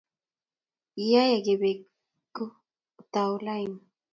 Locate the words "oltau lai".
2.99-3.65